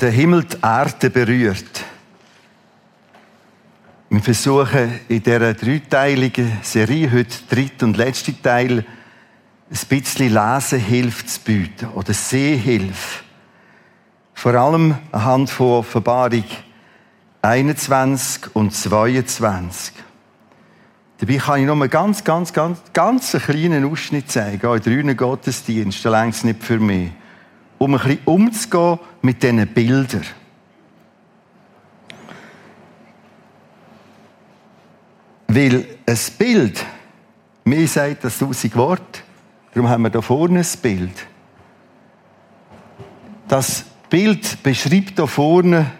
[0.00, 1.84] der Himmel die Erde berührt.
[4.08, 8.84] Wir versuchen in dieser dreiteiligen Serie, heute dritte und letzte Teil,
[9.70, 13.22] ein bisschen Lesehilfe zu bieten oder Sehhilfe.
[14.34, 16.44] Vor allem anhand von Offenbarung
[17.42, 19.94] 21 und 22.
[21.18, 25.14] Dabei kann ich nur einen ganz, ganz, ganz, ganz kleinen Ausschnitt zeigen, auch in drei
[25.14, 27.10] Gottesdiensten, längst nicht für mich,
[27.80, 30.26] um ein bisschen umzugehen mit diesen Bildern.
[35.48, 36.84] Weil ein Bild,
[37.64, 39.20] mir sagt das tausend Worte,
[39.72, 41.26] darum haben wir da vorne ein Bild.
[43.48, 45.90] Das Bild beschreibt da vorne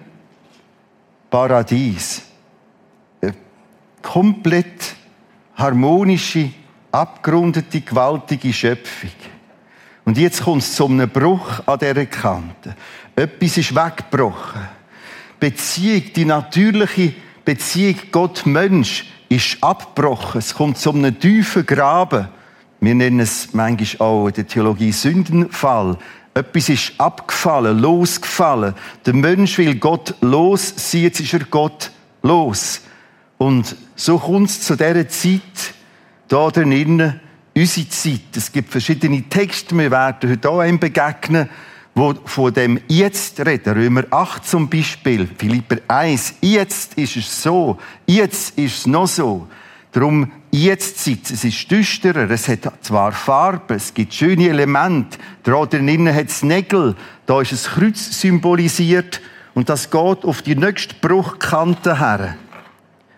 [1.31, 2.23] Paradies.
[3.23, 3.35] Eine
[4.03, 4.97] komplett
[5.55, 6.51] harmonische,
[6.93, 9.11] abgerundete, gewaltige Schöpfung.
[10.05, 12.75] Und jetzt kommt es zu einem Bruch an dieser Kante.
[13.15, 14.63] Etwas ist weggebrochen.
[15.39, 20.39] Beziehung, die natürliche Beziehung Gott-Mensch ist abgebrochen.
[20.39, 22.29] Es kommt zu einem tiefen Graben.
[22.81, 25.99] Wir nennen es manchmal auch in der Theologie Sündenfall.
[26.33, 28.75] Etwas ist abgefallen, losgefallen.
[29.05, 31.91] Der Mensch will Gott los sein, jetzt ist er Gott
[32.23, 32.83] los.
[33.37, 35.75] Und so kommt es zu dieser Zeit,
[36.29, 37.21] da drinnen,
[37.55, 38.37] unsere Zeit.
[38.37, 41.49] Es gibt verschiedene Texte, wir werden heute auch einem begegnen,
[41.95, 43.75] wo von dem Jetzt reden.
[43.75, 46.35] Römer 8 zum Beispiel, Philipper 1.
[46.41, 49.49] Jetzt ist es so, jetzt ist es noch so.
[49.93, 51.31] Darum jetzt Zeit.
[51.31, 55.19] Es ist düsterer, es hat zwar Farbe, es gibt schöne Elemente.
[55.43, 56.95] Da drinnen hat es Nägel,
[57.27, 59.21] da ist ein Kreuz symbolisiert
[59.55, 62.37] und das geht auf die nächste Bruchkante her.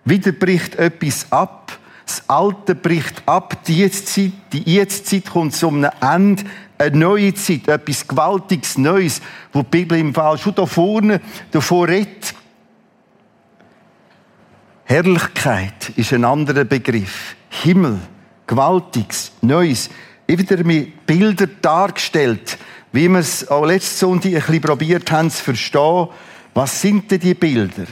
[0.05, 1.79] Wieder bricht etwas ab.
[2.07, 3.65] Das Alte bricht ab.
[3.65, 6.45] Die Jetztzeit, die Jetztzeit kommt zu einem Ende.
[6.79, 9.21] Eine neue Zeit, etwas Gewaltiges, Neues,
[9.53, 11.21] wo die Bibel im Fall schon da vorne
[11.53, 12.35] davor redet.
[14.85, 17.37] Herrlichkeit ist ein anderer Begriff.
[17.49, 17.99] Himmel,
[18.47, 19.91] Gewaltiges, Neues.
[20.27, 22.59] Wieder mit Bildern dargestellt,
[22.91, 26.09] wie wir es auch letzte Sonntag ein bisschen probiert haben zu verstehen.
[26.55, 27.87] Was sind denn die Bilder?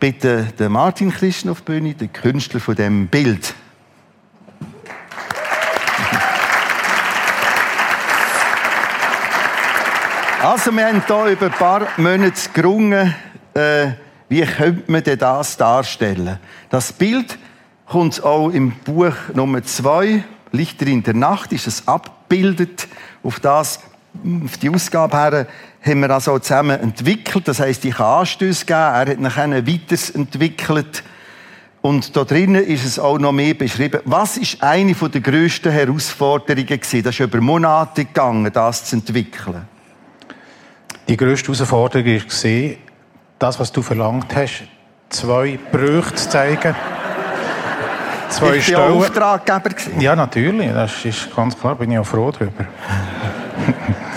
[0.00, 3.54] Bitte den Martin Christen auf die Bühne, den Künstler von dem Bild.
[10.42, 13.14] Also, wir haben hier über ein paar Monate gerungen,
[13.52, 13.88] äh,
[14.30, 16.38] wie könnte man denn das darstellen?
[16.70, 17.38] Das Bild
[17.84, 22.88] kommt auch im Buch Nummer 2, Lichter in der Nacht, ist es abgebildet.
[23.22, 23.80] Auf das,
[24.44, 25.46] auf die Ausgabe her,
[25.82, 27.48] haben wir also zusammen entwickelt.
[27.48, 28.78] Das heißt, ich kann Anstöße geben.
[28.78, 31.02] Er hat nachher weiterentwickelt.
[31.82, 34.00] Und da drinnen ist es auch noch mehr beschrieben.
[34.04, 37.02] Was ist eine der grössten Herausforderungen gewesen?
[37.02, 39.66] Das ist über Monate gegangen, das zu entwickeln.
[41.08, 42.76] Die grösste Herausforderung war,
[43.38, 44.64] das, was du verlangt hast,
[45.08, 46.74] zwei Brüche zu zeigen.
[48.28, 48.92] Zwei ich Stellen.
[48.92, 50.00] Auftraggeber gewesen.
[50.00, 50.70] Ja, natürlich.
[50.72, 51.74] Das ist ganz klar.
[51.74, 52.64] Bin ich auch froh darüber.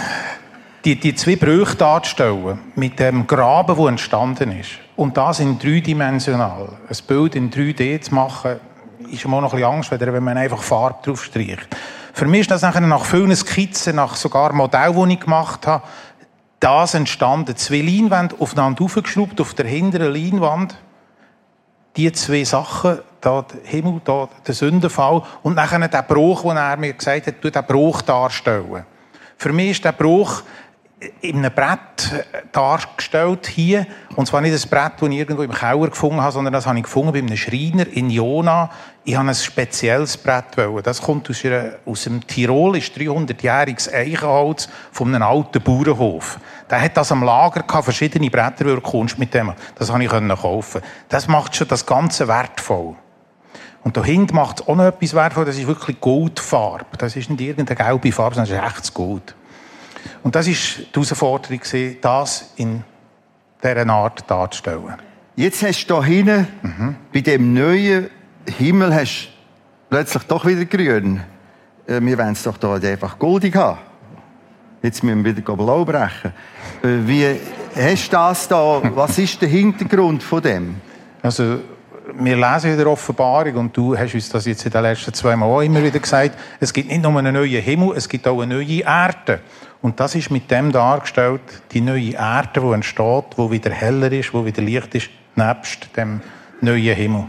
[0.85, 6.69] die, die zwei Brüche darzustellen, mit dem Graben, der entstanden ist, und das in dreidimensional,
[6.89, 8.59] ein Bild in 3D zu machen,
[9.09, 11.67] ist immer noch ein bisschen Angst, wenn man einfach Farbe drauf streicht.
[12.13, 15.83] Für mich ist das nachher nach vielen Skizzen, nach sogar Modellen, die ich gemacht habe,
[16.59, 17.55] das entstanden.
[17.55, 20.77] Zwei Leinwände aufeinander aufgeschraubt, auf der hinteren Leinwand.
[21.97, 26.77] Die zwei Sachen, da der Himmel, da der Sündenfall und nachher der Bruch, den er
[26.77, 28.85] mir gesagt hat, du den Bruch darstellen.
[29.37, 30.43] Für mich ist der Bruch
[31.21, 33.85] in einem Brett dargestellt hier.
[34.15, 36.77] Und zwar nicht das Brett, das ich irgendwo im Keller gefunden habe, sondern das habe
[36.77, 38.69] ich gefunden bei einem Schreiner in Jona.
[39.03, 40.83] Ich habe ein spezielles Brett wollen.
[40.83, 46.39] Das kommt aus, einer, aus dem Tirol, ist 300-jähriges Eichenholz von einem alten Bauernhof.
[46.69, 49.53] Der hat das am Lager gehabt, verschiedene Bretter, weil Kunst mit dem.
[49.75, 50.81] Das habe ich kaufen.
[51.09, 52.95] Das macht schon das Ganze wertvoll.
[53.83, 56.97] Und dahinter macht es auch noch etwas wertvoll, das ist wirklich Goldfarbe.
[56.97, 59.35] Das ist nicht irgendeine gelbe Farbe, sondern das ist echtes Gold.
[60.23, 61.61] Und das war die Herausforderung,
[62.01, 62.83] das in
[63.63, 64.95] dieser Art darzustellen.
[65.35, 66.95] Jetzt hast du hier hinten, mhm.
[67.11, 68.09] bei dem neuen
[68.57, 69.29] Himmel, hast
[69.89, 71.21] plötzlich doch wieder grün.
[71.87, 73.79] Äh, wir wollen es doch hier einfach goldig haben.
[74.81, 76.33] Jetzt müssen wir wieder blau brechen.
[76.83, 77.39] Äh, wie
[77.75, 78.81] hast du das da?
[78.95, 80.75] Was ist der Hintergrund von dem?
[81.21, 81.59] Also,
[82.15, 85.35] wir lesen in der Offenbarung, und du hast uns das jetzt in den letzten zwei
[85.35, 88.41] Mal auch immer wieder gesagt, es gibt nicht nur einen neuen Himmel, es gibt auch
[88.41, 89.39] eine neue Erde.
[89.83, 91.41] Und das ist mit dem dargestellt,
[91.73, 96.21] die neue Erde, die entsteht, wo wieder heller ist, wo wieder Licht ist, nebst dem
[96.61, 97.25] neuen Himmel.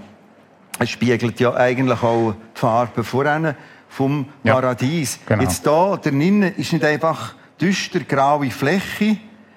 [0.79, 3.57] Es spiegelt ja eigentlich auch die Farbe vorne
[3.89, 5.17] vom Paradies.
[5.17, 5.43] Ja, genau.
[5.43, 9.17] Jetzt da drinnen ist nicht einfach düster graue Fläche,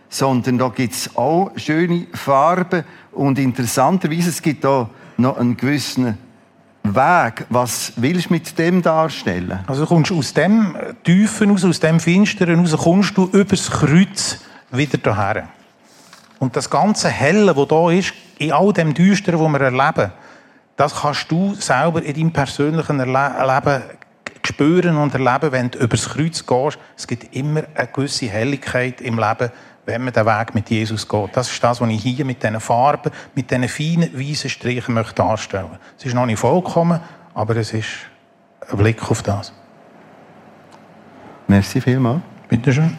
[0.10, 6.18] sondern da gibt es auch schöne Farben und interessanterweise es gibt da noch einen gewissen
[6.96, 7.46] Weg.
[7.50, 9.60] Was willst du mit dem darstellen?
[9.68, 14.40] Also du kommst aus dem Tiefen aus, aus dem Finsteren raus, kommst du übers Kreuz
[14.72, 15.50] wieder daher.
[16.40, 20.12] Und das ganze Helle, das da ist, in all dem Düsteren, das wir erleben,
[20.76, 23.82] das kannst du selber in deinem persönlichen Leben
[24.46, 26.80] spüren und erleben, wenn du übers Kreuz gehst.
[26.96, 29.52] Es gibt immer eine gewisse Helligkeit im Leben,
[29.88, 31.30] wenn man den Weg mit Jesus geht.
[31.32, 35.16] Das ist das, was ich hier mit diesen Farben, mit diesen feinen, weißen Strichen möchte
[35.16, 35.78] darstellen.
[35.98, 37.00] Es ist noch nicht vollkommen,
[37.34, 37.88] aber es ist
[38.70, 39.54] ein Blick auf das.
[41.48, 42.20] Merci vielmals.
[42.50, 42.98] Bitte schön.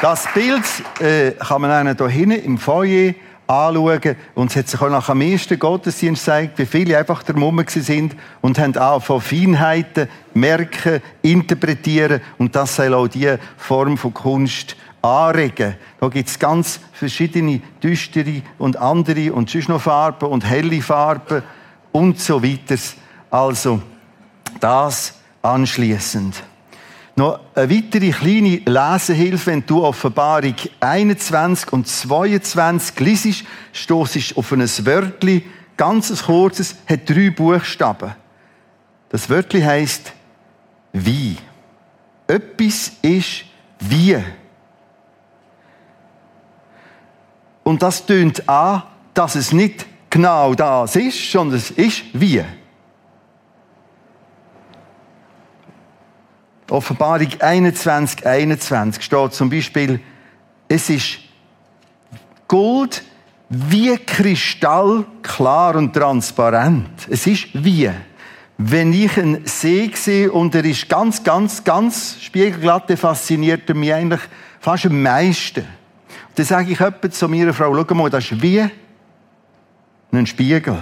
[0.00, 0.64] Das Bild
[1.00, 3.12] äh, kann man einen hier hinten im Foyer
[3.50, 4.16] anschauen.
[4.34, 7.64] Und es hat sich auch nach dem ersten Gottesdienst gezeigt, wie viele einfach der Mumme
[7.66, 12.20] sind und haben auch von Feinheiten merken, interpretieren.
[12.38, 15.74] Und das soll auch diese Form von Kunst anregen.
[16.00, 21.42] Da gibt es ganz verschiedene düstere und andere und sonst noch Farben und helle Farben
[21.92, 22.76] und so weiter.
[23.30, 23.82] Also,
[24.60, 26.42] das anschließend.
[27.20, 33.44] Noch eine weitere kleine Lesehilfe, wenn du Offenbarung 21 und 22 liest,
[33.74, 35.44] stoßest auf ein Wörtli,
[35.76, 38.14] ganz kurzes, hat drei Buchstaben.
[39.10, 40.14] Das Wörtli heißt
[40.94, 41.36] wie.
[42.26, 43.44] Etwas ist
[43.80, 44.16] wie.
[47.62, 52.42] Und das tönt an, dass es nicht genau das ist, sondern es ist wie.
[56.70, 60.00] Offenbarung 21, 21 steht zum Beispiel,
[60.68, 61.18] es ist
[62.46, 63.02] Gold
[63.48, 67.08] wie Kristall, klar und transparent.
[67.08, 67.90] Es ist wie.
[68.56, 73.74] Wenn ich einen See sehe und er ist ganz, ganz, ganz spiegelglatt, dann fasziniert er
[73.74, 74.20] mich eigentlich
[74.60, 75.64] fast am meisten.
[76.34, 78.64] Dann sage ich zu meiner Frau, schau mal, das ist wie
[80.12, 80.78] ein Spiegel.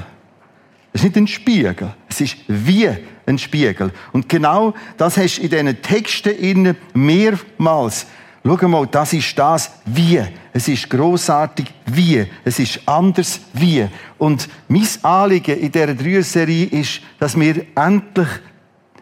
[0.99, 2.89] Es ist nicht ein Spiegel, es ist wie
[3.25, 3.93] ein Spiegel.
[4.13, 8.07] Und genau das hast du in diesen Texten innen mehrmals.
[8.45, 10.21] Schau mal, das ist das wie.
[10.53, 12.27] Es ist großartig wie.
[12.45, 13.87] Es ist anders wie.
[14.19, 18.29] Und mein Anliegen in dieser Drei-Serie ist, dass wir endlich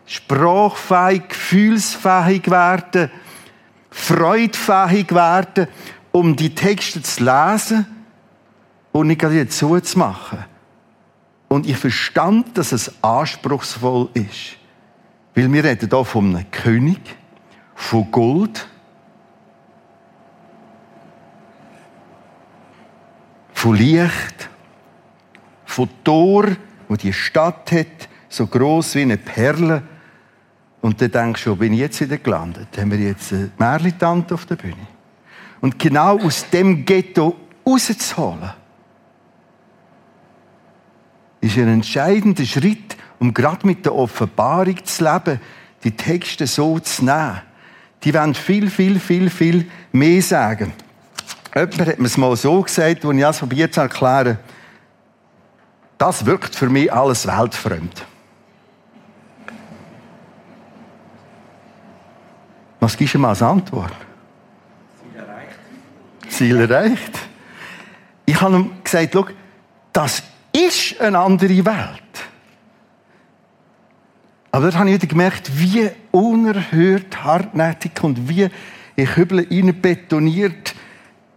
[0.04, 3.10] sprachfähig, gefühlsfähig werden,
[3.90, 5.66] freudfähig werden,
[6.12, 7.87] um die Texte zu lesen
[8.92, 10.55] und nicht gerade zuzumachen.
[11.48, 14.56] Und ich verstand, dass es anspruchsvoll ist.
[15.34, 17.00] Weil wir reden hier von einem König,
[17.75, 18.66] von Gold,
[23.52, 24.48] von Licht,
[25.64, 26.47] von Tor,
[26.88, 29.82] wo die Stadt hat, so groß wie eine Perle.
[30.80, 32.68] Und dann denkst du, bin ich jetzt wieder gelandet?
[32.78, 34.87] Haben wir jetzt eine Märlitante auf der Bühne?
[35.61, 38.52] Und genau aus dem Ghetto rauszuholen,
[41.40, 45.40] ist ein entscheidender Schritt, um gerade mit der Offenbarung zu leben,
[45.85, 47.40] die Texte so zu nehmen.
[48.05, 50.73] Die wollen viel, viel, viel, viel mehr sagen.
[51.55, 54.38] Jemand hat mir es mal so gesagt, als ich es probiert zu erklären,
[55.99, 58.05] das wirkt für mich alles weltfremd.
[62.81, 63.93] Was gibst du mir als Antwort?
[65.00, 65.59] Ziel erreicht.
[66.28, 67.19] Ziel erreicht.
[68.26, 69.26] Ich habe ihm gesagt, schau,
[69.93, 70.23] das
[70.56, 72.02] ist eine andere Welt.
[74.50, 78.48] Aber dort habe ich wieder gemerkt, wie unerhört hartnäckig und wie
[78.96, 79.44] in Kübel
[79.75, 80.75] betoniert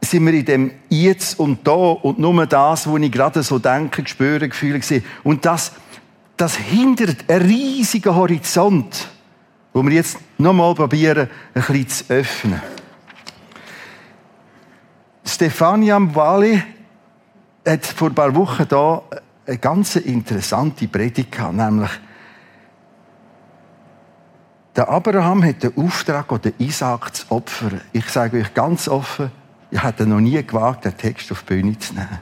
[0.01, 4.07] sind wir in dem Jetzt und Da und nur das, wo ich gerade so denke,
[4.07, 5.03] spüre, fühle, sehe.
[5.23, 5.73] Und das,
[6.37, 9.09] das hindert einen riesigen Horizont,
[9.73, 12.61] wo wir jetzt nochmal probieren, ein bisschen zu öffnen.
[15.25, 16.63] Stefania Mwale
[17.65, 19.01] hat vor ein paar Wochen da
[19.45, 21.91] eine ganz interessante Predigt gehabt, nämlich
[24.75, 27.81] der Abraham hat den Auftrag, den Isaac zu opfern.
[27.91, 29.31] Ich sage euch ganz offen,
[29.71, 32.19] ich hätte noch nie gewagt, den Text auf die Bühne zu nehmen.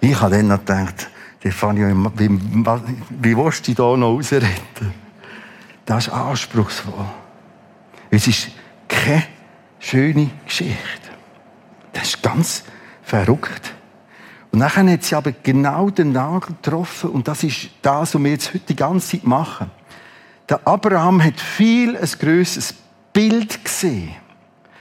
[0.00, 1.08] Ich habe dann noch gedacht,
[1.40, 4.94] Stefania, wie, wie willst du dich da noch rausretten?
[5.84, 7.06] Das ist anspruchsvoll.
[8.10, 8.48] Es ist
[8.88, 9.24] keine
[9.78, 11.10] schöne Geschichte.
[11.92, 12.64] Das ist ganz
[13.02, 13.72] verrückt.
[14.56, 18.30] Und dann hat sie aber genau den Nagel getroffen und das ist das, was wir
[18.30, 19.70] jetzt heute die ganze Zeit machen.
[20.48, 22.74] Der Abraham hat viel ein grösseres
[23.12, 24.14] Bild gesehen.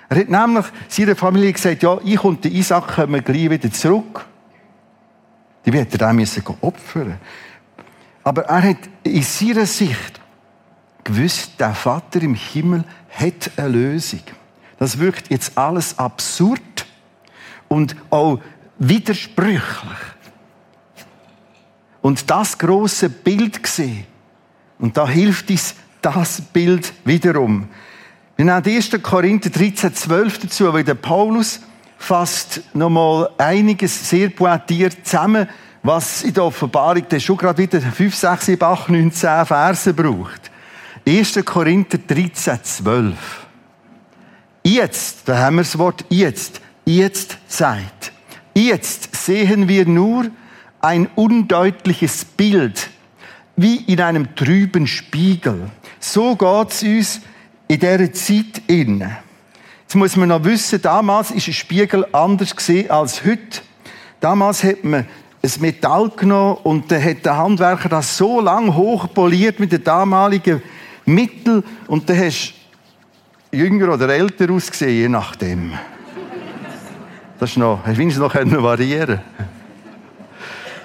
[0.07, 4.25] Er hat nämlich seiner Familie gesagt, ja, ich und der Isaac kommen gleich wieder zurück.
[5.65, 6.25] Die wird er dann
[6.61, 7.19] opfern.
[8.23, 10.21] Aber er hat in seiner Sicht
[11.03, 14.21] gewusst, der Vater im Himmel hat eine Lösung.
[14.79, 16.85] Das wirkt jetzt alles absurd
[17.67, 18.39] und auch
[18.77, 19.61] widersprüchlich.
[22.01, 24.05] Und das große Bild gesehen.
[24.77, 27.67] Und da hilft uns das Bild wiederum.
[28.35, 28.91] Wir nehmen 1.
[29.01, 31.61] Korinther 13, 12 dazu, weil der Paulus
[31.97, 35.47] fasst nochmal einiges sehr pointiert zusammen,
[35.81, 39.93] was in der Offenbarung dann schon gerade wieder 5, 6, 7, 8, 9, 10 Verse
[39.93, 40.51] braucht.
[41.07, 41.45] 1.
[41.45, 43.15] Korinther 13, 12.
[44.63, 48.11] Jetzt, da haben wir das Wort jetzt, jetzt Zeit.
[48.57, 50.27] Jetzt sehen wir nur
[50.79, 52.89] ein undeutliches Bild,
[53.57, 55.69] wie in einem trüben Spiegel.
[55.99, 57.19] So geht's uns
[57.67, 59.17] in dieser Zeit inne.
[59.81, 63.61] Jetzt muss man noch wissen, damals ist ein Spiegel anders gesehen als heute.
[64.21, 65.05] Damals hat man
[65.43, 70.61] ein Metall genommen und dann hat der Handwerker das so lang hochpoliert mit den damaligen
[71.03, 72.53] Mitteln und dann hast
[73.51, 75.73] du jünger oder älter ausgesehen, je nachdem.
[77.39, 79.19] Das ist noch, hast du noch variieren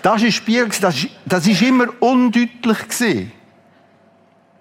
[0.03, 0.69] Das ist Spiegel,
[1.27, 3.33] das ist, immer undeutlich gesehen.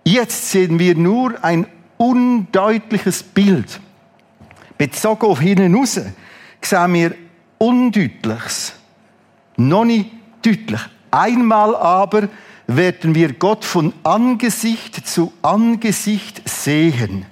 [0.04, 1.66] Jetzt sehen wir nur ein
[1.98, 3.80] undeutliches Bild.
[4.78, 6.00] Bezogen auf hinten raus
[6.62, 7.16] sehen wir
[7.58, 8.74] Undeutliches.
[9.58, 10.80] Noch nicht deutlich.
[11.12, 12.30] Einmal aber
[12.68, 17.26] werden wir Gott von Angesicht zu Angesicht sehen.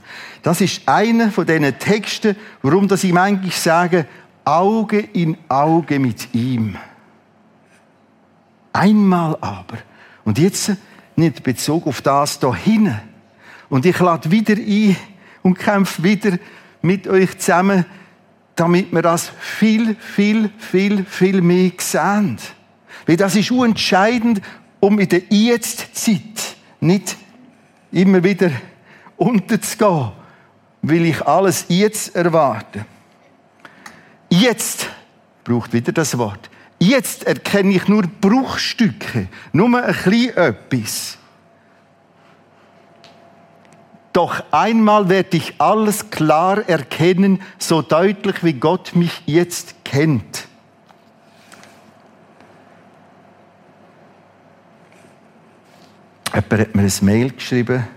[0.43, 4.05] Das ist einer von diesen Texten, warum das ihm eigentlich sage,
[4.47, 6.77] Auge in Auge mit ihm.
[8.71, 9.77] Einmal aber.
[10.23, 10.71] Und jetzt
[11.17, 12.97] nicht Bezug auf das da hinten.
[13.67, 14.95] Und ich lade wieder ein
[15.41, 16.37] und kämpfe wieder
[16.81, 17.85] mit euch zusammen,
[18.55, 22.37] damit wir das viel, viel, viel, viel mehr sehen.
[23.05, 24.41] Weil das ist entscheidend,
[24.79, 27.17] um in der Jetzt-Zeit nicht
[27.91, 28.51] immer wieder
[29.17, 30.13] unterzugehen,
[30.81, 32.85] weil ich alles jetzt erwarte.
[34.29, 34.89] Jetzt
[35.43, 36.49] braucht wieder das Wort.
[36.79, 41.17] Jetzt erkenne ich nur Bruchstücke, nur ein klein etwas.
[44.13, 50.47] Doch einmal werde ich alles klar erkennen, so deutlich wie Gott mich jetzt kennt.
[56.33, 57.87] Jemand hat mir ein Mail geschrieben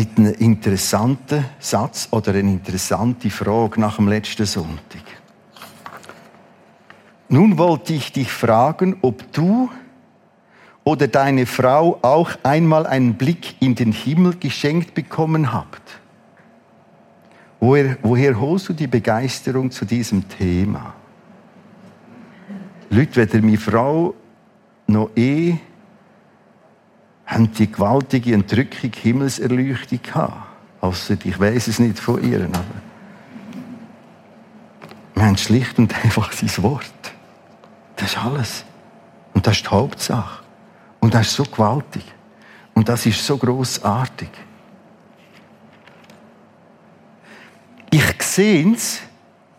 [0.00, 5.02] mit einem interessanten Satz oder eine interessante Frage nach dem letzten Sonntag.
[7.28, 9.68] Nun wollte ich dich fragen, ob du
[10.84, 15.82] oder deine Frau auch einmal einen Blick in den Himmel geschenkt bekommen habt?
[17.60, 20.94] Woher, woher holst du die Begeisterung zu diesem Thema?
[22.88, 24.14] Leute, weder meine Frau
[24.86, 25.56] noch ich
[27.30, 30.34] haben die gewaltige Entrückung Himmelserleuchtung gehabt.
[30.80, 32.64] Also ich weiß es nicht von ihr, aber
[35.14, 37.12] wir haben schlicht und einfach sein Wort.
[37.96, 38.64] Das ist alles.
[39.32, 40.42] Und das ist die Hauptsache.
[40.98, 42.04] Und das ist so gewaltig.
[42.74, 44.30] Und das ist so großartig.
[47.90, 49.00] Ich sehe es,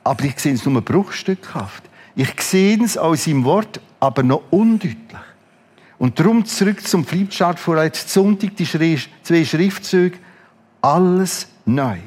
[0.04, 1.84] aber ich sehe es nur bruchstückhaft.
[2.16, 4.98] Ich sehe es aus seinem Wort, aber noch undeutlich.
[6.02, 10.18] Und darum zurück zum Flipchart vor Sonntag, die zwei Schriftzüge.
[10.82, 12.00] Alles neu.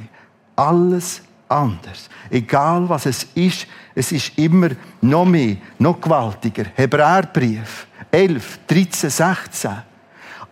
[0.57, 2.11] Alles anders.
[2.29, 4.71] Egal was es ist, es ist immer
[5.01, 6.65] noch mehr, noch gewaltiger.
[6.75, 9.71] Hebräerbrief 11, 13, 16.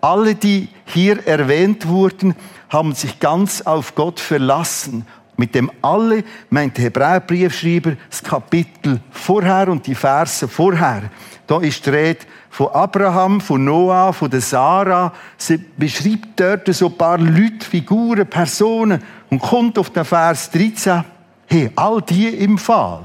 [0.01, 2.37] Alle, die hier erwähnt wurden,
[2.69, 5.05] haben sich ganz auf Gott verlassen.
[5.37, 11.11] Mit dem alle meint der Hebräerbriefschreiber das Kapitel vorher und die Verse vorher.
[11.47, 15.13] Da ist die Rede von Abraham, von Noah, von der Sarah.
[15.39, 21.05] Sie beschreibt dort so ein paar Leute, Figuren, Personen und kommt auf den Vers 13.
[21.47, 23.03] Hey, all die im Fall,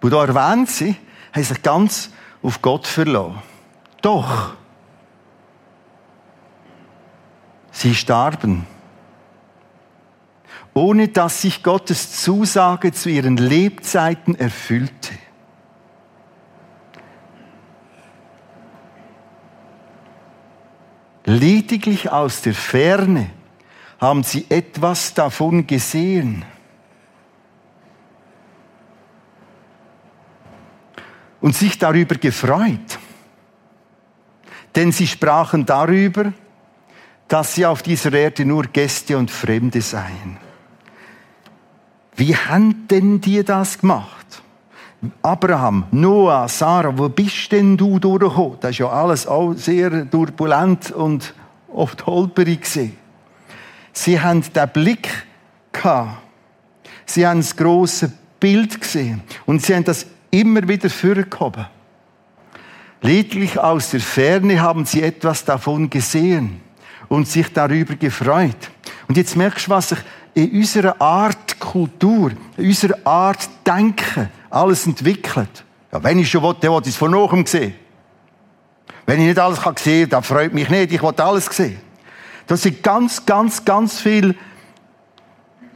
[0.00, 0.96] wo da erwähnt sind,
[1.32, 2.10] haben sich ganz
[2.42, 3.38] auf Gott verlassen.
[4.02, 4.54] Doch,
[7.70, 8.66] sie starben,
[10.80, 15.12] ohne dass sich Gottes Zusage zu ihren Lebzeiten erfüllte.
[21.26, 23.28] Lediglich aus der Ferne
[24.00, 26.44] haben sie etwas davon gesehen.
[31.42, 32.98] und sich darüber gefreut.
[34.76, 36.34] Denn sie sprachen darüber,
[37.28, 40.49] dass sie auf dieser Erde nur Gäste und Fremde seien.
[42.16, 44.42] Wie haben denn die das gemacht?
[45.22, 48.58] Abraham, Noah, Sarah, wo bist denn du durchgekommen?
[48.60, 51.34] Das ist ja alles auch sehr turbulent und
[51.72, 52.96] oft holperig gewesen.
[53.92, 55.08] Sie haben den Blick
[55.72, 56.18] gehabt.
[57.06, 59.22] Sie haben das grosse Bild gesehen.
[59.46, 61.66] Und sie haben das immer wieder vorgehoben.
[63.02, 66.60] Lediglich aus der Ferne haben sie etwas davon gesehen
[67.08, 68.70] und sich darüber gefreut.
[69.08, 69.98] Und jetzt merkst du, was sich
[70.34, 75.64] in unserer Art Kultur, in unserer Art Denken alles entwickelt.
[75.92, 77.74] Ja, wenn ich schon will, dann will ich es von nachem sehen.
[79.06, 80.92] Wenn ich nicht alles kann sehen kann, dann freut mich nicht.
[80.92, 81.78] Ich will alles sehen.
[82.46, 84.34] Das sind ganz, ganz, ganz viele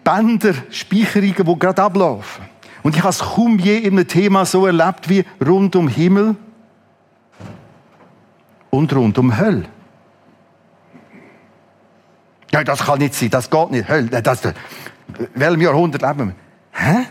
[0.03, 2.45] Bänder, Speicherungen, die gerade ablaufen.
[2.83, 6.37] Und ich habe es kaum je in einem Thema so erlebt wie rund um Himmel
[8.71, 9.65] und rund um Hölle.
[12.53, 13.89] Ja, das kann nicht sein, das geht nicht.
[13.89, 14.43] Hölle, das,
[15.35, 16.35] welchem Jahrhundert leben wir?
[16.73, 17.07] Hä?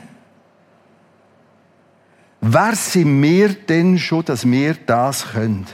[2.41, 5.65] Wer sind wir denn schon, dass wir das können?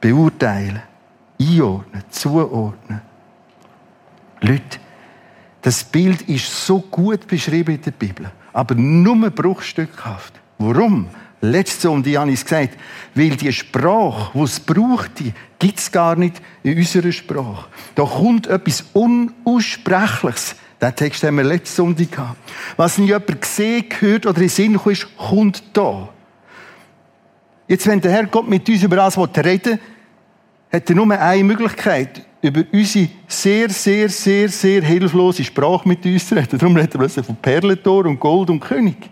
[0.00, 0.82] Beurteilen,
[1.40, 3.02] einordnen, zuordnen.
[4.40, 4.78] Leute,
[5.60, 10.40] das Bild ist so gut beschrieben in der Bibel, aber nur bruchstückhaft.
[10.58, 11.08] Warum?
[11.40, 12.76] Letzte Sonntag habe ich es gesagt,
[13.14, 15.12] weil die Sprache, die es braucht,
[15.58, 17.66] gibt es gar nicht in unserer Sprache.
[17.94, 20.56] Da kommt etwas Unaussprechliches.
[20.80, 22.36] Den Text haben wir letzte Sonntag gehabt.
[22.76, 26.08] Was nicht jemand gesehen, gehört oder in Sinn kommt, kommt da.
[27.68, 29.78] Jetzt, wenn der Herr Gott mit uns über das reden will,
[30.72, 36.28] hat er nur eine Möglichkeit, über unsere sehr, sehr, sehr, sehr hilflose Sprache mit uns
[36.28, 36.58] zu reden.
[36.58, 39.10] Darum er plötzlich von Perlentor und Gold und König.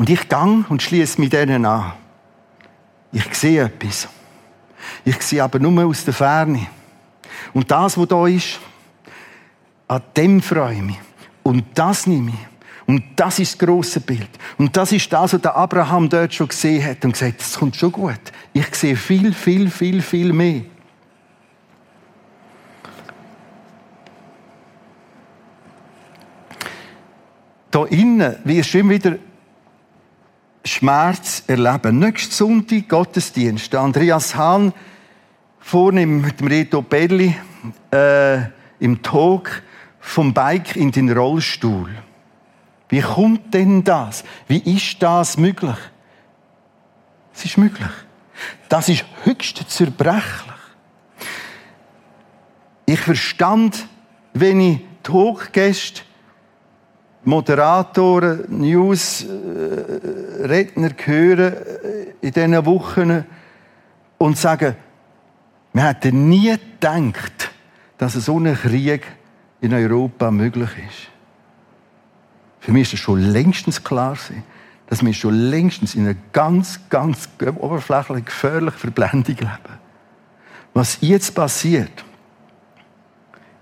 [0.00, 1.92] Und ich gang und schließe mich denen an.
[3.12, 4.08] Ich sehe etwas.
[5.04, 6.68] Ich sehe aber nur aus der Ferne.
[7.52, 8.60] Und das, was da ist,
[9.88, 11.00] an dem freue ich mich.
[11.42, 12.86] Und das nehme ich.
[12.86, 14.30] Und das ist das grosse Bild.
[14.56, 17.76] Und das ist das, was der Abraham dort schon gesehen hat und gesagt, das kommt
[17.76, 18.20] schon gut.
[18.54, 20.62] Ich sehe viel, viel, viel, viel mehr.
[27.70, 29.18] Da innen wirst du immer wieder
[30.64, 31.98] Schmerz erleben.
[31.98, 33.74] Nächsten Sonntag Gottesdienst.
[33.74, 34.72] Andreas Hahn
[35.58, 37.34] vorne mit dem Reto Belli
[37.92, 38.40] äh,
[38.78, 39.62] im Talk
[40.00, 41.90] vom Bike in den Rollstuhl.
[42.88, 44.24] Wie kommt denn das?
[44.48, 45.76] Wie ist das möglich?
[47.34, 47.90] Es ist möglich.
[48.68, 50.50] Das ist höchst zerbrechlich.
[52.86, 53.86] Ich verstand,
[54.32, 56.02] wenn ich Talkgäste
[57.24, 59.26] Moderatoren, News, äh,
[60.48, 63.24] Redner hören äh, in diesen Wochen
[64.18, 64.76] und sagen,
[65.72, 67.50] wir hätten nie gedacht,
[67.98, 69.06] dass so ein Krieg
[69.60, 71.08] in Europa möglich ist.
[72.60, 74.16] Für mich ist es schon längstens klar
[74.86, 79.78] dass wir schon längstens in einer ganz, ganz oberflächlichen, gefährlichen Verblendung leben.
[80.74, 82.04] Was jetzt passiert,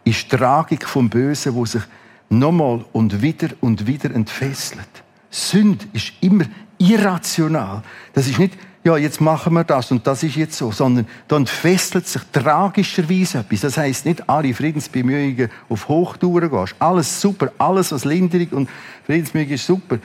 [0.05, 1.83] ist die Tragik vom Bösen, wo sich
[2.31, 4.89] nochmal und wieder und wieder entfesselt.
[5.31, 6.45] Sünde ist immer
[6.79, 7.83] irrational.
[8.13, 11.37] Das ist nicht, ja, jetzt machen wir das und das ist jetzt so, sondern da
[11.37, 13.61] entfesselt sich tragischerweise etwas.
[13.61, 16.75] Das heißt nicht alle Friedensbemühungen auf Hochtouren gehst.
[16.79, 18.71] Alles super, alles was Linderung und
[19.05, 19.99] Friedensbemühungen ist super.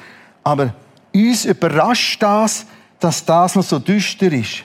[0.43, 0.73] Aber
[1.13, 2.65] uns überrascht das,
[2.99, 4.63] dass das noch so düster ist.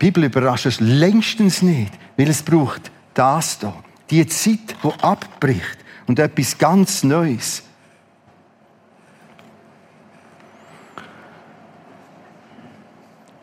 [0.00, 3.74] Die Bibel überrascht es längstens nicht, weil es braucht das da.
[4.10, 7.62] Die Zeit, die abbricht und etwas ganz Neues.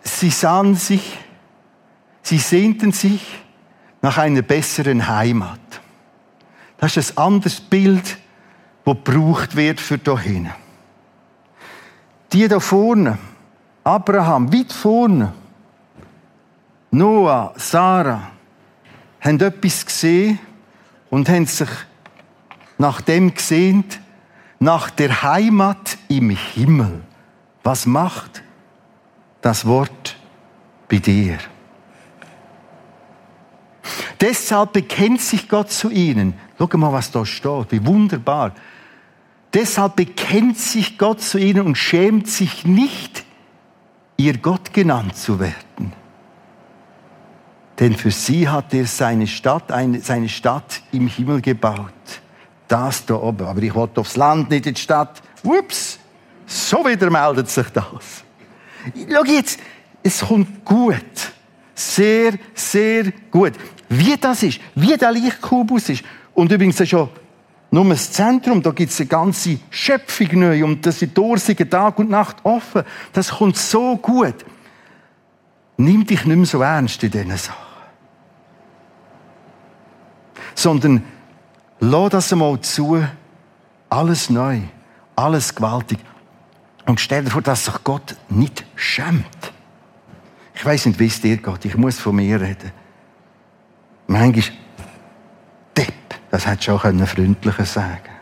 [0.04, 1.18] Sie sahen sich,
[2.22, 3.26] sie sehnten sich
[4.02, 5.60] nach einer besseren Heimat.
[6.78, 8.18] Das ist ein anderes Bild,
[8.86, 10.50] das gebraucht wird für dahin.
[12.34, 13.18] Die da vorne,
[13.84, 15.34] Abraham, weit vorne,
[16.92, 18.30] Noah, Sarah,
[19.22, 20.40] haben etwas gesehen
[21.10, 21.70] und haben sich
[22.78, 24.00] nach dem gesehnt,
[24.60, 27.02] nach der Heimat im Himmel.
[27.64, 28.43] Was macht
[29.44, 30.16] das Wort
[30.90, 31.38] bei dir?
[34.20, 36.34] Deshalb bekennt sich Gott zu ihnen.
[36.58, 37.72] Schau mal, was da steht.
[37.72, 38.54] Wie wunderbar.
[39.54, 43.24] Deshalb bekennt sich Gott zu ihnen und schämt sich nicht,
[44.18, 45.94] ihr Gott genannt zu werden.
[47.80, 51.92] Denn für sie hat er seine Stadt, eine, seine Stadt im Himmel gebaut
[52.74, 53.46] das da oben.
[53.46, 55.22] Aber ich wollte aufs Land, nicht in die Stadt.
[55.44, 56.00] Ups,
[56.46, 58.23] so wieder meldet sich das.
[59.12, 59.60] Schau jetzt,
[60.02, 61.32] es kommt gut.
[61.76, 63.54] Sehr, sehr gut.
[63.90, 66.04] Wie das ist, wie der Lichtkubus ist.
[66.34, 67.10] Und übrigens schon
[67.74, 71.98] nur das Zentrum, da gibt es eine ganze Schöpfung neu und das ist Dursigen Tag
[71.98, 72.84] und Nacht offen.
[73.14, 74.46] Das kommt so gut.
[75.78, 77.66] Nimm dich nicht mehr so ernst in diesen Sachen.
[80.54, 81.04] Sondern
[81.80, 83.04] lass das einmal zu,
[83.90, 84.60] alles neu,
[85.16, 85.98] alles gewaltig.
[86.86, 89.54] Und stell dir vor, dass sich Gott nicht schämt.
[90.54, 91.66] Ich weiß nicht, wie es dir geht.
[91.66, 92.72] Ich muss von mir reden.
[94.08, 94.58] Manchmal,
[95.76, 95.94] Depp,
[96.30, 98.14] das hätte schon freundlicher sagen können.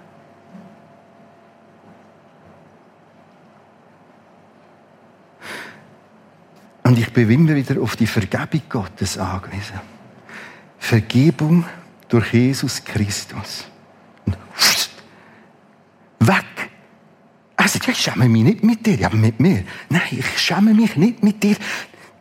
[6.84, 9.80] Und ich bin immer wieder auf die Vergebung Gottes angewiesen.
[10.78, 11.66] Vergebung
[12.10, 13.66] durch Jesus Christus.
[14.26, 14.36] Und
[16.20, 16.51] weg.
[17.74, 19.64] Also, ich schäme mich nicht mit dir, aber mit mir.
[19.90, 21.56] Nein, ich schäme mich nicht mit dir.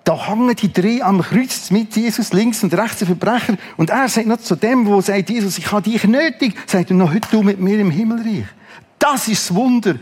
[0.05, 3.57] Da hängen die drei am Kreuz mit Jesus links und rechts, ein Verbrecher.
[3.77, 6.97] Und er sagt noch zu dem, wo sagt, Jesus, ich habe dich nötig, sagt er
[6.97, 8.45] noch heute du mit mir im Himmelreich.
[8.99, 9.97] Das ist das Wunder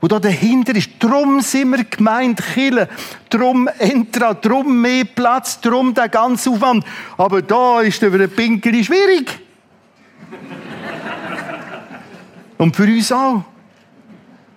[0.00, 0.90] wo da dahinter ist.
[0.98, 2.90] Drum sind wir gemeint Chille.
[3.30, 6.84] Drum Entra, drum mehr Platz, drum der ganze Aufwand.
[7.16, 9.40] Aber da ist über den Pinkel schwierig.
[12.58, 13.44] Und für uns auch.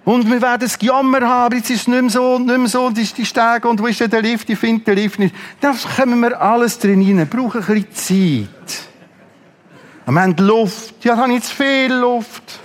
[0.07, 2.69] Und wir werden es Jammer haben, jetzt ist es nicht mehr so und nicht mehr
[2.69, 5.35] so, und ist die Stege, und wo ist der Lift, ich finde den Lift nicht.
[5.59, 8.87] Das können wir alles drin rein, brauchen ein bisschen Zeit.
[10.05, 12.57] Wir haben Luft, ja, dann habe ich zu viel Luft.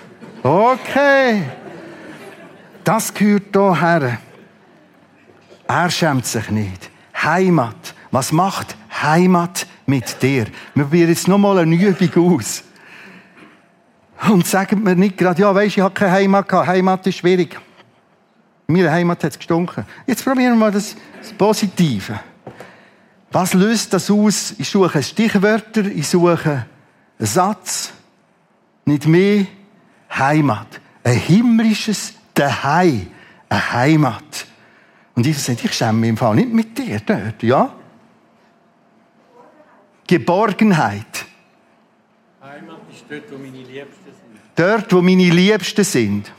[0.44, 1.42] Okay.
[2.84, 4.18] Das gehört hierher.
[5.66, 6.90] Er schämt sich nicht.
[7.24, 7.94] Heimat.
[8.12, 10.46] Was macht Heimat mit dir?
[10.76, 12.62] Wir probieren jetzt nochmal eine Übung aus.
[14.30, 16.68] Und sagen mir nicht gerade, ja, weisst, ich habe keine Heimat gehabt.
[16.68, 17.58] Heimat ist schwierig.
[18.68, 19.84] In meiner Heimat hat es gestunken.
[20.06, 22.20] Jetzt probieren wir mal das, das Positive.
[23.32, 24.54] Was löst das aus?
[24.58, 26.66] Ich suche Stichwörter, ich suche
[27.18, 27.92] einen Satz,
[28.84, 29.46] nicht mehr
[30.10, 30.80] Heimat.
[31.02, 33.08] Ein himmlisches daheim,
[33.48, 34.46] eine Heimat.
[35.14, 37.72] Und Jesus sagt, ich schäme mich im Fall nicht mit dir dort, ja?
[40.06, 41.26] Geborgenheit.
[42.42, 44.01] Heimat ist dort, wo meine Liebsten.
[44.54, 46.32] Dort, wo meine Liebsten sind.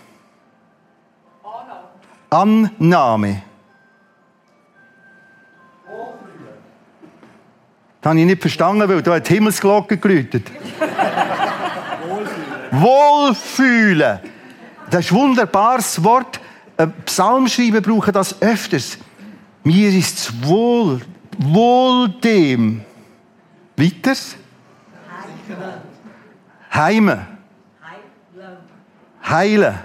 [2.29, 3.43] Annahme.
[8.01, 10.51] Das habe ich nicht verstanden, weil da hat die Himmelsglocke geläutet.
[12.71, 14.19] Wohlfühlen.
[14.89, 16.39] Das ist ein wunderbares Wort.
[17.05, 18.97] Psalmschreiber brauchen das öfters.
[19.63, 21.01] Mir ist es wohl,
[21.37, 22.81] wohl dem.
[23.77, 24.35] Weiters?
[26.73, 27.32] Heime.
[29.29, 29.79] Heilen.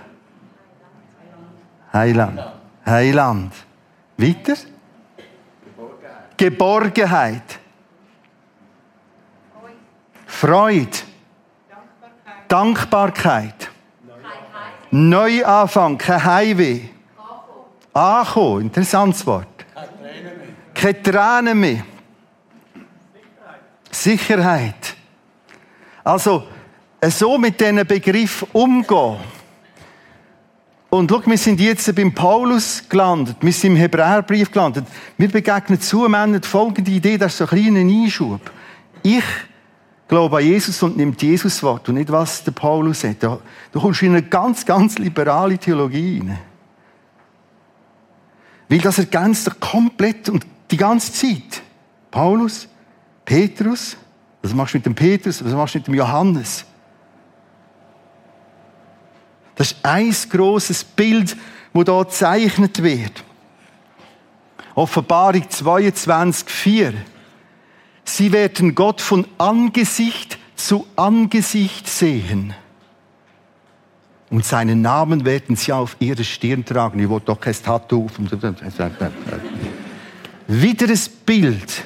[1.93, 2.41] Heiland.
[2.85, 3.53] Heiland.
[4.17, 4.57] Weiter?
[6.37, 7.59] Geborgenheit.
[10.27, 10.99] Freude.
[12.49, 13.71] Dankbarkeit.
[14.91, 16.81] Neuanfang, kein Heimweh.
[17.93, 19.47] Ankommen, interessantes Wort.
[20.75, 21.85] Keine Tränen mehr.
[23.91, 24.95] Sicherheit.
[26.05, 26.47] Also,
[27.03, 29.17] so mit diesen Begriff umgehen.
[30.91, 34.87] Und schau, wir sind jetzt beim Paulus gelandet, wir sind im Hebräerbrief gelandet.
[35.19, 38.41] Wir begegnen zu Männern folgende Idee, das ist so ein kleiner Einschub.
[39.03, 39.25] Ich
[40.09, 43.23] glaube an Jesus und nimmt Jesus Wort und nicht, was der Paulus sagt.
[43.23, 46.39] Du kommst in eine ganz, ganz liberale Theologie rein.
[48.71, 51.63] Weil das ergänzt dich komplett und die ganze Zeit.
[52.11, 52.67] Paulus,
[53.25, 53.97] Petrus,
[54.43, 56.65] was machst du mit dem Petrus, was machst du mit dem Johannes?
[59.59, 61.37] Das ist ein grosses Bild,
[61.75, 63.25] das hier gezeichnet wird.
[64.77, 66.95] Offenbarung 22, 4.
[68.05, 72.55] Sie werden Gott von Angesicht zu Angesicht sehen.
[74.31, 77.01] Und seinen Namen werden sie auf ihre Stirn tragen.
[77.01, 78.09] Ich will doch kein Tattoo.
[80.47, 81.85] Wieder ein Bild.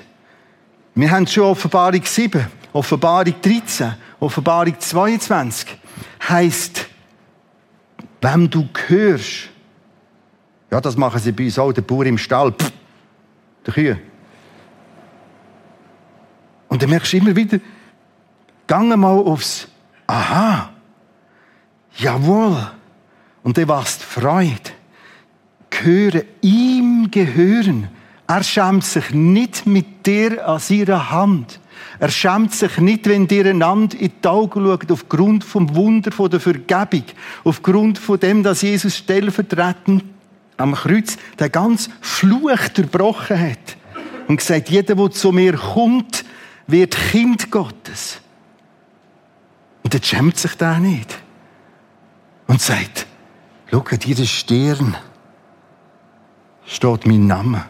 [0.94, 5.68] Wir haben schon Offenbarung 7, Offenbarung 13, Offenbarung 22.
[6.28, 6.91] Heißt,
[8.22, 9.50] wenn du hörst,
[10.70, 12.72] ja, das machen sie bei uns auch, der Bauer im Stall, pff,
[13.66, 13.98] der Kühe.
[16.68, 17.58] Und dann merkst du immer wieder,
[18.66, 19.68] gang mal aufs
[20.06, 20.70] Aha,
[21.96, 22.70] jawohl.
[23.42, 24.70] Und dann wachst Freude.
[25.70, 27.88] Gehören, ihm gehören.
[28.26, 31.60] Er schämt sich nicht mit dir an seiner Hand.
[32.02, 36.40] Er schämt sich nicht, wenn dir einander in die Augen schaut, aufgrund vom Wunder der
[36.40, 37.04] Vergebung,
[37.44, 40.02] aufgrund von dem, dass Jesus stellvertretend
[40.56, 43.76] am Kreuz den ganz Fluch durchbrochen hat
[44.26, 46.24] und gesagt, jeder, der zu mir kommt,
[46.66, 48.18] wird Kind Gottes.
[49.84, 51.16] Und dann schämt sich der nicht.
[52.48, 53.06] und sagt,
[53.70, 54.96] schau, in dieser Stirn
[56.66, 57.64] steht mein Name.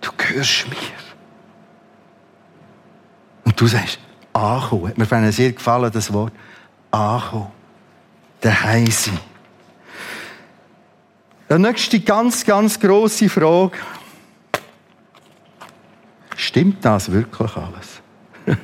[0.00, 0.99] Du gehörst mir.
[3.44, 3.98] Und du sagst,
[4.32, 4.88] ankommen.
[4.88, 6.32] Hat mir sehr gefallen, das Wort.
[6.90, 7.48] Ankommen.
[8.40, 9.18] Daheim sein.
[11.50, 13.76] Die nächste ganz, ganz grosse Frage.
[16.36, 18.00] Stimmt das wirklich alles?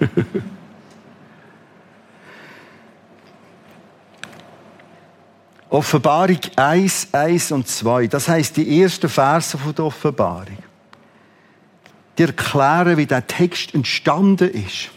[5.69, 8.07] Offenbarung 1, 1 und 2.
[8.07, 10.59] Das heißt die ersten Verse der Offenbarung.
[12.19, 14.91] Die erklären, wie der Text entstanden ist.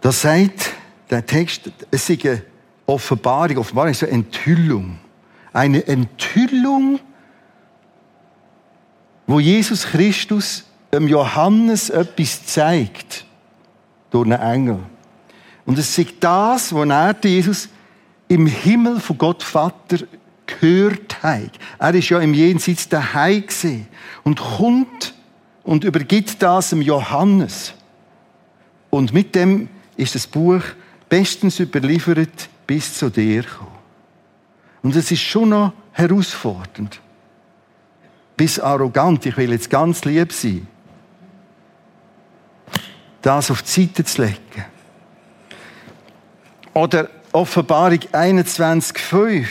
[0.00, 0.70] Das sagt
[1.10, 2.42] der Text, es ist eine
[2.86, 3.58] Offenbarung.
[3.58, 4.98] Offenbarung ist eine Enthüllung.
[5.52, 6.98] Eine Enthüllung,
[9.26, 13.26] wo Jesus Christus dem Johannes etwas zeigt.
[14.10, 14.78] Durch einen Engel.
[15.64, 17.68] Und es ist das, was er, Jesus,
[18.28, 19.98] im Himmel von Gott Vater
[20.46, 21.52] gehört hat.
[21.78, 23.86] Er ist ja im Jenseits daheim gesehen
[24.24, 25.14] und kommt
[25.62, 27.74] und übergibt das dem Johannes.
[28.90, 30.62] Und mit dem ist das Buch
[31.08, 33.70] bestens überliefert bis zu dir gekommen.
[34.82, 37.00] Und es ist schon noch herausfordernd.
[38.36, 40.66] Bis arrogant, ich will jetzt ganz lieb sein.
[43.20, 44.64] Das auf die Seite zu legen.
[46.74, 49.46] Oder Offenbarung 21,5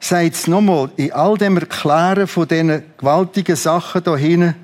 [0.00, 4.56] sagt es nochmal, in all dem Erklären von diesen gewaltigen Sachen da hinten,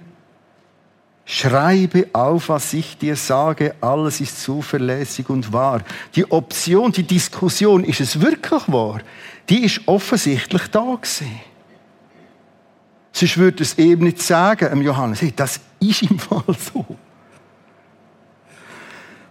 [1.29, 5.83] Schreibe auf, was ich dir sage, alles ist zuverlässig und wahr.
[6.15, 9.01] Die Option, die Diskussion, ist es wirklich wahr?
[9.49, 11.41] Die ist offensichtlich da gewesen.
[13.11, 16.87] Sonst würde es eben nicht sagen, Johannes, hey, das ist im Fall so.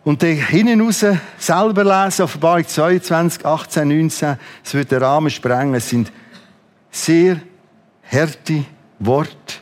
[0.06, 1.04] Und dann hinten raus
[1.40, 5.74] selber lesen, Offenbarung 22, 18, 19, es wird den Rahmen sprengen.
[5.74, 6.12] Es sind
[6.92, 7.42] sehr
[8.10, 8.66] harte
[9.00, 9.56] Worte,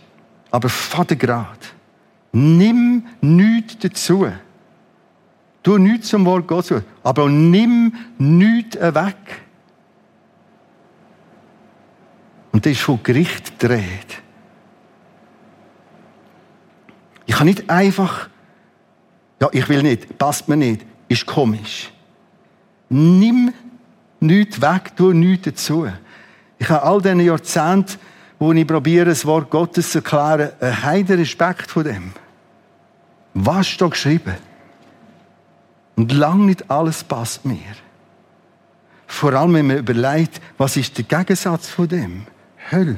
[0.52, 1.60] aber Vatergrad.
[2.34, 4.28] Nimm nichts dazu.
[5.64, 9.16] Tu nichts zum Wort Gottes, aber nimm nichts weg.
[12.52, 14.22] Und das ist von Gericht dreht.
[17.26, 18.28] Ich kann nicht einfach
[19.44, 21.92] ja, ich will nicht, passt mir nicht, ist komisch.
[22.88, 23.54] Nimm
[24.22, 25.86] nichts weg, tu nichts dazu.
[26.58, 27.96] Ich habe all diese Jahrzehnte,
[28.40, 32.14] wo ich probiere, das Wort Gottes zu erklären, einen heiden Respekt vor dem.
[33.34, 34.36] Was steht geschrieben?
[35.98, 37.58] Und lang nicht alles passt mir.
[39.08, 42.28] Vor allem, wenn man überlegt, was ist der Gegensatz von dem?
[42.72, 42.98] Hölle.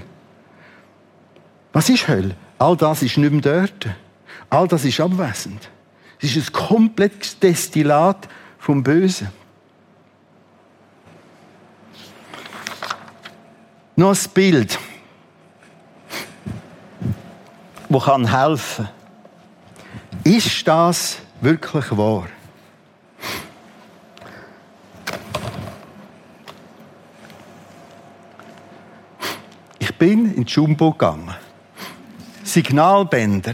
[1.73, 2.35] Was ist Hölle?
[2.59, 3.87] All das ist nicht mehr dort.
[4.51, 5.71] All das ist abwesend.
[6.25, 9.27] Es ist ein komplettes Destillat vom Bösen.
[13.95, 14.79] Noch ein Bild,
[17.87, 18.89] das kann helfen.
[20.23, 22.27] Ist das wirklich wahr?
[29.77, 31.35] Ich bin in Jumbo gegangen.
[32.43, 33.53] Signalbänder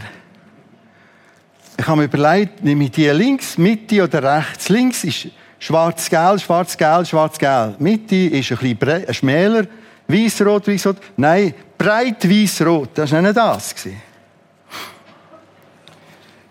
[1.82, 4.68] ich habe mir überlegt, nehme ich die links, Mitte oder rechts?
[4.68, 7.80] Links ist schwarz-gelb, schwarz-gelb, schwarz-gelb.
[7.80, 9.66] Mitte ist ein bisschen schmäler,
[10.06, 10.98] weiß-rot, weiß-rot.
[11.16, 12.90] Nein, breit weiß-rot.
[12.94, 13.74] Das war nicht das.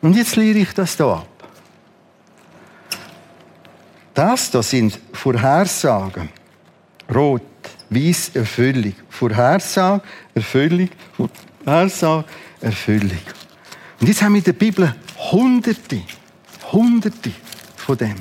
[0.02, 1.28] Und jetzt lehre ich das hier ab.
[4.14, 6.28] Das hier sind Vorhersagen.
[7.14, 7.42] Rot,
[7.90, 8.96] weiß, Erfüllung.
[9.08, 10.04] Vorhersage,
[10.36, 10.90] Erfüllung,
[11.64, 12.26] Vorhersage,
[12.60, 13.22] Erfüllung.
[14.02, 14.94] Und jetzt haben wir in der Bibel
[15.30, 16.02] Hunderte,
[16.72, 17.32] Hunderte
[17.76, 18.16] von dem.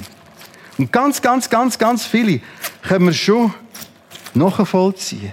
[0.78, 2.40] Und ganz, ganz, ganz, ganz viele
[2.82, 3.54] können wir schon
[4.34, 5.32] nachvollziehen.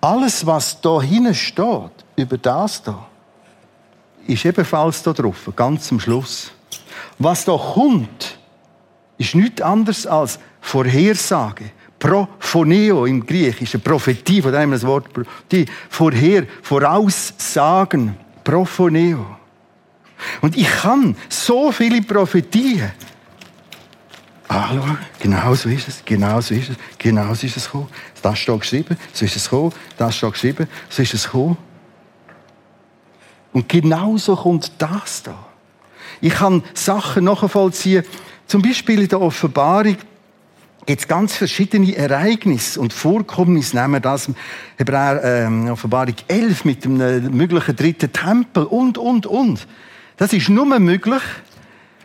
[0.00, 3.06] Alles, was da hinten steht, über das da,
[4.26, 6.52] ist ebenfalls da drauf, ganz am Schluss.
[7.18, 8.38] Was da kommt,
[9.18, 11.70] ist nichts anderes als Vorhersage.
[11.98, 15.06] Prophoneo im Griechischen, Prophetie, von dem das Wort,
[15.50, 19.24] die Vorher, Voraussagen, Prophoneo.
[20.40, 22.92] Und ich kann so viele Prophetien
[24.48, 24.98] anschauen.
[25.20, 27.88] Genau so ist es, genau so ist es, genau so ist es gekommen.
[28.22, 31.56] Das steht geschrieben, so ist es gekommen, das steht geschrieben, so ist es gekommen.
[33.52, 35.46] Und genauso kommt das da.
[36.20, 38.04] Ich kann Sachen nachvollziehen,
[38.46, 39.96] zum Beispiel in der Offenbarung,
[40.86, 44.28] jetzt ganz verschiedene Ereignisse und Vorkommnisse, nehmen wir das
[44.76, 46.96] Hebräer, äh, Offenbarung 11 mit dem
[47.36, 49.66] möglichen dritten Tempel und, und, und.
[50.16, 51.22] Das ist nur möglich,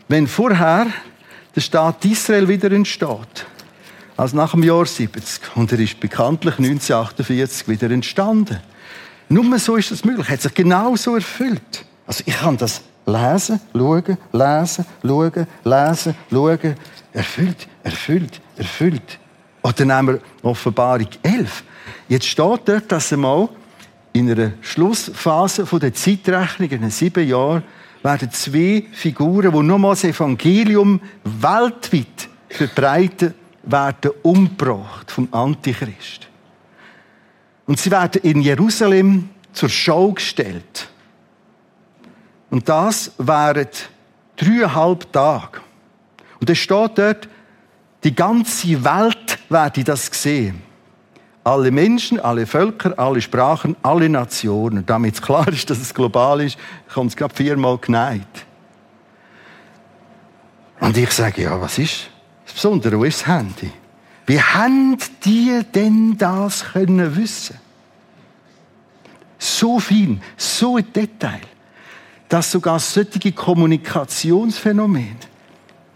[0.08, 0.88] wenn vorher
[1.54, 3.46] der Staat Israel wieder entsteht,
[4.16, 8.58] als nach dem Jahr 70, und er ist bekanntlich 1948 wieder entstanden.
[9.28, 11.84] Nur so ist das möglich, hat sich genau so erfüllt.
[12.04, 16.74] Also ich kann das lesen, schauen, lesen, schauen, lesen, schauen,
[17.12, 19.18] erfüllt, erfüllt, erfüllt.
[19.62, 21.62] Oder nehmen wir Offenbarung 11.
[22.08, 23.48] Jetzt steht dort, dass einmal
[24.12, 27.62] in einer Schlussphase der Zeitrechnung, in sieben Jahren,
[28.02, 36.28] werden zwei Figuren, die nochmals das Evangelium weltweit verbreiten, werden umgebracht vom Antichrist.
[37.66, 40.88] Und sie werden in Jerusalem zur Schau gestellt.
[42.50, 43.68] Und das wären
[44.36, 45.60] dreieinhalb Tage.
[46.40, 47.28] Und es steht dort,
[48.02, 50.62] die ganze Welt werde das sehen.
[51.42, 54.84] Alle Menschen, alle Völker, alle Sprachen, alle Nationen.
[54.84, 56.58] Damit klar ist, dass es global ist,
[56.92, 58.46] kommt es gerade viermal geneigt.
[60.80, 62.08] Und ich sage, ja, was ist
[62.44, 62.98] das Besondere?
[62.98, 63.70] Wo ist das Handy?
[64.26, 67.56] Wie haben die denn das können wissen?
[69.38, 71.40] So viel, so ein Detail,
[72.28, 75.16] dass sogar solche Kommunikationsphänomene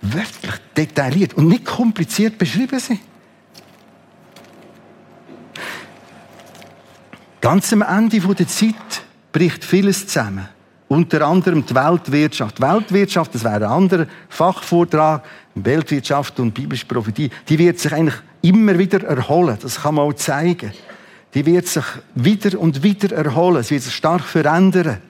[0.00, 3.00] wirklich detailliert und nicht kompliziert beschrieben sind.
[7.44, 10.48] Ganz am Ende der Zeit bricht vieles zusammen.
[10.88, 12.56] Unter anderem die Weltwirtschaft.
[12.56, 15.22] Die Weltwirtschaft, das wäre ein anderer Fachvortrag,
[15.54, 19.58] Weltwirtschaft und biblische Prophetie, die wird sich eigentlich immer wieder erholen.
[19.60, 20.72] Das kann man auch zeigen.
[21.34, 23.58] Die wird sich wieder und wieder erholen.
[23.58, 25.02] Es wird sich stark verändern.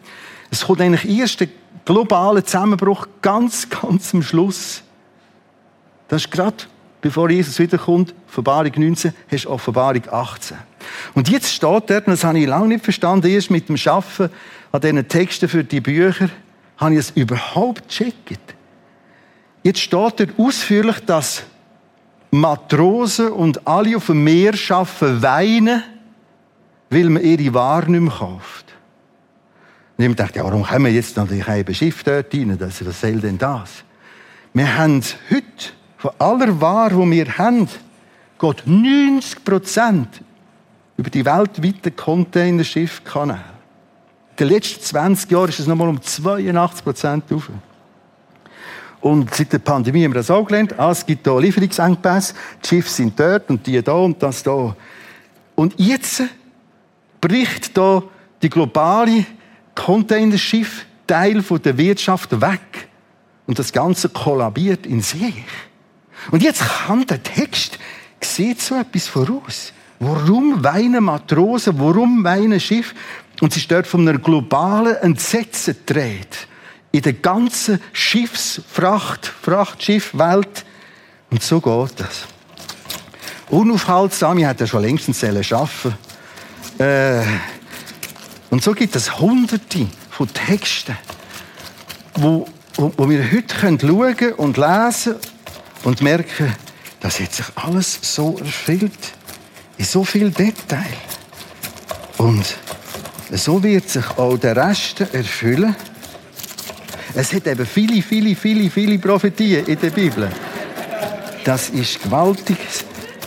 [0.50, 1.48] Es kommt eigentlich erst der
[1.84, 4.82] globale Zusammenbruch ganz, ganz am Schluss.
[6.08, 6.64] Das ist gerade,
[7.00, 10.56] bevor Jesus wiederkommt, Offenbarung 19, hast du Offenbarung 18.
[11.14, 14.30] Und jetzt steht dort, das habe ich lange nicht verstanden, erst mit dem Schaffen
[14.72, 16.28] an diesen Texten für die Bücher,
[16.76, 18.54] habe ich es überhaupt gecheckt.
[19.62, 21.44] Jetzt steht dort ausführlich, dass
[22.30, 25.82] Matrosen und alle auf dem Meer arbeiten, weinen,
[26.90, 28.64] weil man ihre Ware nicht mehr kauft.
[29.96, 32.58] Und ich dachte, ja, warum haben wir jetzt natürlich ein Schiff dort rein?
[32.58, 33.84] was soll denn das?
[34.52, 35.44] Wir haben heute
[35.96, 37.68] von aller Ware, die wir haben,
[38.38, 40.08] geht 90 Prozent
[40.96, 43.54] über die weltweiten Containerschiffkanäle.
[44.30, 47.50] In den letzten 20 Jahren ist es nochmal um 82 Prozent auf.
[49.00, 50.78] Und seit der Pandemie haben wir das auch gelernt.
[50.78, 52.34] Ah, es gibt hier Lieferungsengpässe.
[52.64, 54.74] Die Schiffe sind dort und die da und das da.
[55.54, 56.22] Und jetzt
[57.20, 58.02] bricht da
[58.42, 59.26] die globale
[59.74, 62.88] Containerschiff-Teil der Wirtschaft weg.
[63.46, 65.44] Und das Ganze kollabiert in sich.
[66.30, 67.78] Und jetzt kann der Text,
[68.20, 69.72] sieht so etwas voraus.
[70.06, 71.78] Warum weinen Matrosen?
[71.78, 72.94] Warum weinen Schiff?
[73.40, 76.46] Und sie ist dort von einer globalen Entsetzen dreht.
[76.92, 80.66] In der ganzen Schiffsfracht, Frachtschiffwelt.
[81.30, 82.26] Und so geht das.
[83.48, 85.94] Unaufhaltsam, ich hätte ja schon längstens schaffen
[86.78, 87.22] äh,
[88.50, 90.98] Und so gibt es hunderte von Texten,
[92.16, 95.14] wo, wo, wo wir heute schauen können und lesen
[95.82, 96.54] und merken,
[97.00, 99.14] das hat sich alles so erfüllt,
[99.78, 100.96] in so viel Detail.
[102.18, 102.44] Und
[103.30, 105.74] so wird sich auch der Rest erfüllen.
[107.14, 110.30] Es hat eben viele, viele, viele, viele Prophetien in der Bibel.
[111.44, 112.56] Das ist gewaltig,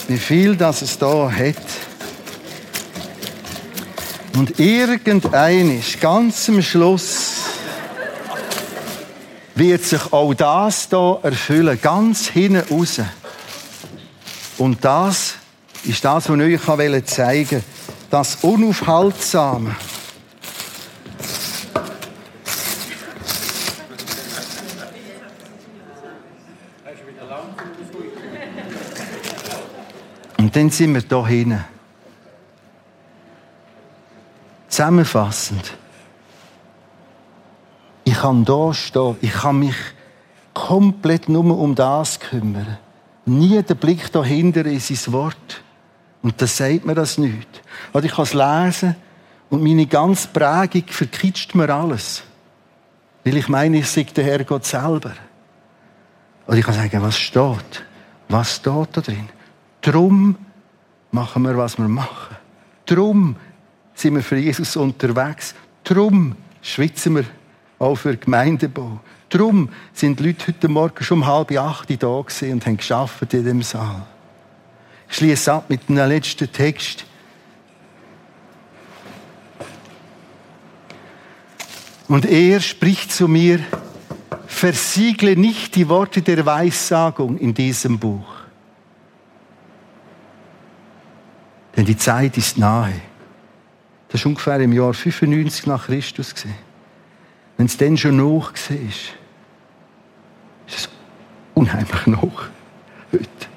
[0.08, 1.56] wie viel das es da hat.
[4.36, 7.38] Und irgendein ist ganz am Schluss
[9.56, 13.02] wird sich auch das hier erfüllen, ganz hinten raus.
[14.58, 15.36] Und das
[15.88, 17.64] ist das, was ich euch zeigen wollte.
[18.10, 19.76] Das Unaufhaltsame.
[30.38, 31.66] Und dann sind wir hier hinten.
[34.70, 35.78] Zusammenfassend
[38.08, 39.76] ich kann da stehen, ich kann mich
[40.54, 42.78] komplett nur um das kümmern.
[43.26, 45.62] Nie der Blick dahinter in sein Wort.
[46.28, 47.48] Und das sagt mir das nicht.
[47.94, 48.98] Oder ich kann es lesen
[49.50, 52.22] und meine ganze Prägung verkitscht mir alles.
[53.24, 55.14] Weil ich meine, ich sehe den Herrgott selber.
[56.46, 57.86] Oder ich kann sagen, was steht?
[58.28, 59.30] Was steht da drin?
[59.80, 60.36] Drum
[61.12, 62.36] machen wir, was wir machen.
[62.86, 63.38] Drum
[63.94, 65.56] sind wir für Jesus unterwegs.
[65.86, 67.24] Drum schwitzen wir
[67.80, 69.00] auch für Gemeindebau.
[69.30, 72.78] Darum sind die Leute heute Morgen schon um halb acht da und haben
[73.32, 74.06] in dem Saal.
[75.10, 77.06] Ich schließe ab mit einem letzten Text.
[82.08, 83.60] Und er spricht zu mir,
[84.46, 88.38] versiegle nicht die Worte der Weissagung in diesem Buch.
[91.76, 93.00] Denn die Zeit ist nahe.
[94.10, 96.34] Das war ungefähr im Jahr 95 nach Christus.
[97.58, 99.14] Wenn es dann schon noch war, ist
[100.68, 100.90] es
[101.54, 102.50] unheimlich noch
[103.12, 103.57] heute.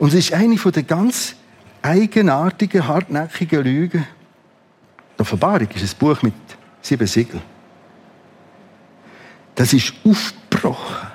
[0.00, 1.36] Und es ist eine von der ganz
[1.82, 4.06] eigenartigen, hartnäckigen Lügen.
[5.14, 6.32] Die Offenbarung ist ein Buch mit
[6.80, 7.42] sieben Siegeln.
[9.54, 11.06] Das ist aufgebrochen.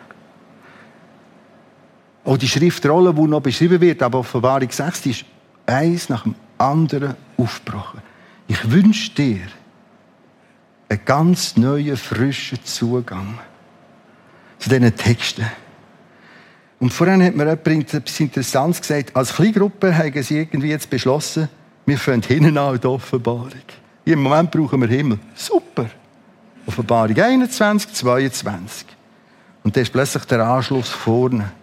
[2.25, 5.25] Auch die Schriftrolle, die noch beschrieben wird, aber Offenbarung 6, die ist
[5.65, 8.03] eins nach dem anderen aufgebrochen.
[8.47, 9.41] Ich wünsche dir
[10.89, 13.39] einen ganz neuen, frischen Zugang
[14.59, 15.47] zu diesen Texten.
[16.85, 19.15] Und vorhin hat mir jemand etwas Interessantes gesagt.
[19.15, 21.49] Als Kleingruppe haben sie irgendwie jetzt beschlossen,
[21.83, 23.49] wir fangen hinten an die Offenbarung.
[24.05, 25.17] Im Moment brauchen wir Himmel.
[25.33, 25.89] Super.
[26.67, 28.85] Offenbarung 21, 22.
[29.63, 31.53] Und dann ist plötzlich der Anschluss vorne.